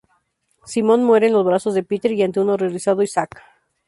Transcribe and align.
Simone 0.65 1.03
muere 1.03 1.27
en 1.27 1.33
los 1.33 1.45
brazos 1.45 1.75
de 1.75 1.83
Peter 1.83 2.11
y 2.11 2.23
ante 2.23 2.39
un 2.39 2.49
horrorizado 2.49 3.03
Isaac. 3.03 3.39